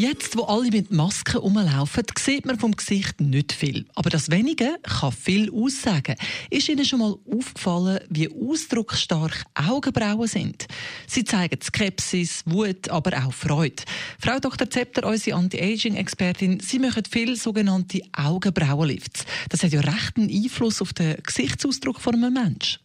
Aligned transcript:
Jetzt, 0.00 0.38
wo 0.38 0.44
alle 0.44 0.70
mit 0.70 0.90
Masken 0.90 1.36
rumlaufen, 1.36 2.04
sieht 2.18 2.46
man 2.46 2.58
vom 2.58 2.74
Gesicht 2.74 3.20
nicht 3.20 3.52
viel. 3.52 3.84
Aber 3.94 4.08
das 4.08 4.30
Wenige 4.30 4.78
kann 4.82 5.12
viel 5.12 5.52
aussagen. 5.52 6.16
Ist 6.48 6.70
Ihnen 6.70 6.86
schon 6.86 7.00
mal 7.00 7.16
aufgefallen, 7.30 8.00
wie 8.08 8.30
ausdrucksstark 8.30 9.44
Augenbrauen 9.54 10.26
sind? 10.26 10.68
Sie 11.06 11.24
zeigen 11.24 11.60
Skepsis, 11.60 12.44
Wut, 12.46 12.88
aber 12.88 13.26
auch 13.26 13.34
Freude. 13.34 13.82
Frau 14.18 14.38
Dr. 14.38 14.70
Zepter, 14.70 15.06
unsere 15.06 15.36
Anti-Aging-Expertin, 15.36 16.60
Sie 16.60 16.78
machen 16.78 17.02
viel 17.04 17.36
sogenannte 17.36 18.00
Augenbrauenlifts. 18.16 19.26
Das 19.50 19.62
hat 19.62 19.72
ja 19.72 19.80
recht 19.80 20.16
einen 20.16 20.30
Einfluss 20.30 20.80
auf 20.80 20.94
den 20.94 21.22
Gesichtsausdruck 21.22 22.00
von 22.00 22.14
einem 22.14 22.32
Menschen. 22.32 22.80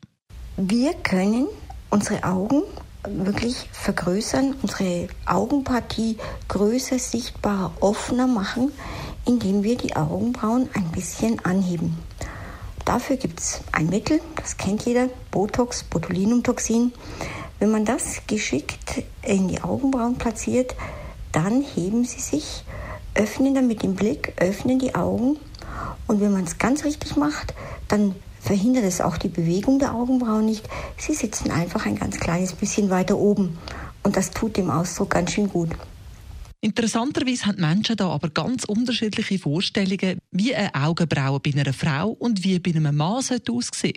Wir 0.58 0.94
können 0.96 1.48
unsere 1.90 2.22
Augen 2.26 2.64
wirklich 3.08 3.70
vergrößern, 3.72 4.56
unsere 4.62 5.08
Augenpartie 5.26 6.18
größer, 6.48 7.00
sichtbarer, 7.00 7.72
offener 7.80 8.28
machen, 8.28 8.72
indem 9.26 9.64
wir 9.64 9.78
die 9.78 9.96
Augenbrauen 9.96 10.70
ein 10.74 10.92
bisschen 10.92 11.44
anheben. 11.44 11.98
Dafür 12.86 13.18
gibt 13.18 13.40
es 13.40 13.62
ein 13.72 13.88
Mittel, 13.88 14.22
das 14.36 14.58
kennt 14.58 14.86
jeder, 14.86 15.10
Botox, 15.32 15.84
Botulinumtoxin. 15.84 16.94
Wenn 17.60 17.72
man 17.72 17.86
das 17.86 18.22
geschickt 18.28 19.04
in 19.24 19.48
die 19.48 19.62
Augenbrauen 19.64 20.18
platziert, 20.18 20.76
dann 21.32 21.62
heben 21.62 22.06
sie 22.06 22.20
sich, 22.20 22.64
öffnen 23.16 23.56
dann 23.56 23.68
mit 23.68 23.82
dem 23.82 23.96
Blick, 23.96 24.34
öffnen 24.38 24.78
die 24.78 24.94
Augen. 24.94 25.38
Und 26.08 26.22
wenn 26.22 26.32
man 26.32 26.44
es 26.44 26.60
ganz 26.60 26.86
richtig 26.86 27.16
macht, 27.16 27.56
dann 27.88 28.16
verhindert 28.46 28.84
es 28.84 29.02
auch 29.02 29.18
die 29.18 29.28
Bewegung 29.28 29.80
der 29.80 29.94
Augenbrauen 29.94 30.46
nicht. 30.46 30.70
Sie 30.98 31.14
sitzen 31.14 31.52
einfach 31.52 31.86
ein 31.86 31.96
ganz 31.96 32.20
kleines 32.20 32.54
bisschen 32.54 32.90
weiter 32.90 33.18
oben 33.18 33.58
und 34.04 34.16
das 34.16 34.32
tut 34.32 34.56
dem 34.58 34.70
Ausdruck 34.70 35.10
ganz 35.12 35.32
schön 35.32 35.50
gut. 35.50 35.70
Interessanterweise 36.62 37.48
haben 37.48 37.60
Menschen 37.60 37.98
da 37.98 38.08
aber 38.10 38.30
ganz 38.30 38.64
unterschiedliche 38.64 39.40
Vorstellungen, 39.40 40.20
wie 40.32 40.56
eine 40.56 40.74
Augenbraue 40.74 41.40
bei 41.40 41.52
einer 41.54 41.74
Frau 41.74 42.10
und 42.10 42.44
wie 42.44 42.60
bei 42.60 42.72
einem 42.72 42.96
Mann 42.96 43.18
aussehen 43.18 43.94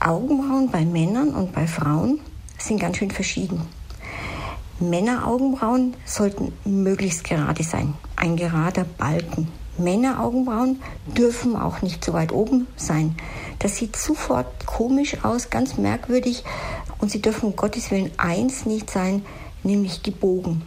Augenbrauen 0.00 0.68
bei 0.70 0.84
Männern 0.84 1.30
und 1.30 1.52
bei 1.52 1.66
Frauen 1.66 2.20
sind 2.58 2.80
ganz 2.80 2.96
schön 2.96 3.10
verschieden. 3.10 3.62
Männeraugenbrauen 4.80 5.94
sollten 6.04 6.52
möglichst 6.64 7.22
gerade 7.22 7.62
sein, 7.62 7.94
ein 8.16 8.36
gerader 8.36 8.84
Balken. 8.84 9.46
Männeraugenbrauen 9.78 10.82
dürfen 11.06 11.56
auch 11.56 11.82
nicht 11.82 12.04
so 12.04 12.12
weit 12.12 12.32
oben 12.32 12.66
sein. 12.76 13.16
Das 13.58 13.76
sieht 13.76 13.96
sofort 13.96 14.66
komisch 14.66 15.24
aus, 15.24 15.50
ganz 15.50 15.78
merkwürdig. 15.78 16.44
Und 16.98 17.10
sie 17.10 17.22
dürfen 17.22 17.50
um 17.50 17.56
Gottes 17.56 17.90
Willen 17.90 18.10
eins 18.16 18.66
nicht 18.66 18.90
sein, 18.90 19.24
nämlich 19.62 20.02
gebogen. 20.02 20.62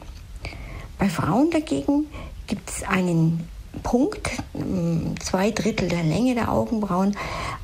Bei 0.97 1.09
Frauen 1.09 1.51
dagegen 1.51 2.07
gibt 2.47 2.69
es 2.69 2.83
einen 2.83 3.47
Punkt, 3.83 4.29
mm, 4.53 5.15
zwei 5.19 5.51
Drittel 5.51 5.89
der 5.89 6.03
Länge 6.03 6.35
der 6.35 6.51
Augenbrauen, 6.51 7.15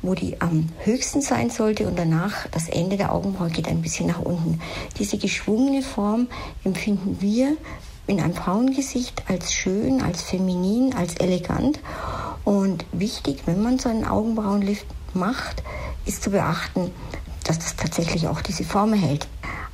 wo 0.02 0.14
die 0.14 0.40
am 0.40 0.68
höchsten 0.80 1.22
sein 1.22 1.50
sollte 1.50 1.86
und 1.86 1.98
danach 1.98 2.46
das 2.48 2.68
Ende 2.68 2.96
der 2.96 3.12
Augenbrauen 3.12 3.52
geht 3.52 3.68
ein 3.68 3.82
bisschen 3.82 4.06
nach 4.06 4.20
unten. 4.20 4.60
Diese 4.98 5.18
geschwungene 5.18 5.82
Form 5.82 6.28
empfinden 6.64 7.18
wir 7.20 7.56
in 8.06 8.20
einem 8.20 8.34
Frauengesicht 8.34 9.22
als 9.28 9.52
schön, 9.52 10.02
als 10.02 10.22
feminin, 10.22 10.94
als 10.94 11.14
elegant. 11.16 11.80
Und 12.44 12.84
wichtig, 12.92 13.42
wenn 13.46 13.62
man 13.62 13.78
so 13.78 13.88
einen 13.88 14.04
Augenbrauenlift 14.04 14.86
macht, 15.14 15.62
ist 16.04 16.22
zu 16.22 16.30
beachten, 16.30 16.90
dass 17.44 17.58
das 17.58 17.76
tatsächlich 17.76 18.26
auch 18.28 18.40
diese 18.40 18.64
Form 18.64 18.92
erhält. 18.92 19.28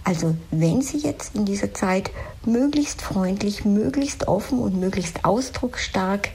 Also 0.04 0.36
wenn 0.50 0.80
Sie 0.82 0.98
jetzt 0.98 1.34
in 1.34 1.44
dieser 1.44 1.74
Zeit 1.74 2.10
möglichst 2.44 3.02
freundlich, 3.02 3.64
möglichst 3.64 4.26
offen 4.26 4.58
und 4.58 4.78
möglichst 4.78 5.24
ausdrucksstark 5.24 6.30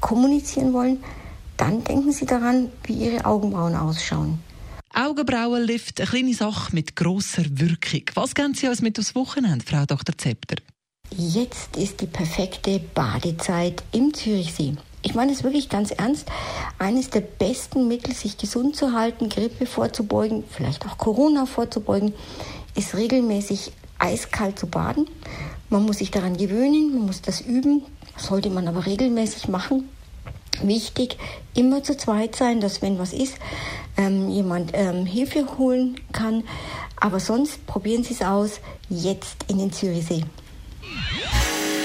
kommunizieren 0.00 0.72
wollen, 0.72 1.02
dann 1.56 1.82
denken 1.82 2.12
Sie 2.12 2.26
daran, 2.26 2.70
wie 2.84 2.92
Ihre 2.94 3.24
Augenbrauen 3.24 3.74
ausschauen. 3.74 4.38
Augenbrauenlift, 4.94 6.00
eine 6.00 6.08
kleine 6.08 6.34
Sache 6.34 6.74
mit 6.74 6.96
grosser 6.96 7.44
Wirkung. 7.50 8.02
Was 8.14 8.34
geben 8.34 8.54
Sie 8.54 8.68
uns 8.68 8.80
mit 8.80 8.98
aufs 8.98 9.14
Wochenende, 9.14 9.64
Frau 9.66 9.84
Dr. 9.84 10.16
Zepter? 10.16 10.56
Jetzt 11.10 11.76
ist 11.76 12.00
die 12.00 12.06
perfekte 12.06 12.80
Badezeit 12.80 13.82
im 13.92 14.12
Zürichsee. 14.12 14.74
Ich 15.02 15.14
meine 15.14 15.32
es 15.32 15.44
wirklich 15.44 15.68
ganz 15.68 15.92
ernst. 15.92 16.26
Eines 16.78 17.10
der 17.10 17.20
besten 17.20 17.86
Mittel, 17.86 18.12
sich 18.12 18.36
gesund 18.38 18.74
zu 18.74 18.92
halten, 18.92 19.28
Grippe 19.28 19.66
vorzubeugen, 19.66 20.42
vielleicht 20.50 20.84
auch 20.84 20.98
Corona 20.98 21.46
vorzubeugen, 21.46 22.12
ist 22.74 22.96
regelmäßig 22.96 23.72
eiskalt 23.98 24.58
zu 24.58 24.66
baden. 24.66 25.06
Man 25.70 25.84
muss 25.84 25.98
sich 25.98 26.10
daran 26.10 26.36
gewöhnen, 26.36 26.92
man 26.92 27.06
muss 27.06 27.22
das 27.22 27.40
üben, 27.40 27.82
sollte 28.16 28.50
man 28.50 28.66
aber 28.66 28.84
regelmäßig 28.84 29.48
machen. 29.48 29.88
Wichtig, 30.62 31.18
immer 31.54 31.84
zu 31.84 31.96
zweit 31.96 32.34
sein, 32.34 32.60
dass 32.60 32.82
wenn 32.82 32.98
was 32.98 33.12
ist, 33.12 33.36
ähm, 33.96 34.28
jemand 34.28 34.72
ähm, 34.74 35.06
Hilfe 35.06 35.56
holen 35.56 36.00
kann. 36.12 36.42
Aber 36.98 37.20
sonst 37.20 37.64
probieren 37.66 38.02
Sie 38.02 38.14
es 38.14 38.22
aus, 38.22 38.60
jetzt 38.88 39.44
in 39.48 39.58
den 39.58 39.72
Zürichsee. 39.72 40.24